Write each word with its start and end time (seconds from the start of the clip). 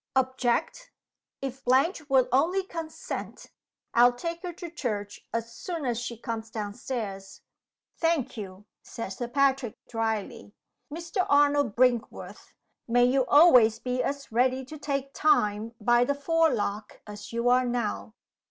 "Object! 0.15 0.89
If 1.43 1.63
Blanche 1.63 2.09
will 2.09 2.27
only 2.31 2.63
consent, 2.63 3.51
I'll 3.93 4.13
take 4.13 4.41
her 4.41 4.51
to 4.53 4.67
church 4.71 5.27
as 5.31 5.53
soon 5.53 5.85
as 5.85 5.99
she 5.99 6.17
comes 6.17 6.49
down 6.49 6.73
stairs!" 6.73 7.41
"Thank 7.97 8.35
you!" 8.35 8.65
said 8.81 9.09
Sir 9.09 9.27
Patrick, 9.27 9.77
dryly. 9.87 10.55
"Mr. 10.91 11.23
Arnold 11.29 11.75
Brinkworth, 11.75 12.51
may 12.87 13.05
you 13.05 13.25
always 13.27 13.77
be 13.77 14.01
as 14.01 14.31
ready 14.31 14.65
to 14.65 14.77
take 14.79 15.13
Time 15.13 15.75
by 15.79 16.03
the 16.03 16.15
forelock 16.15 16.99
as 17.05 17.31
you 17.31 17.47
are 17.49 17.63
now! 17.65 18.15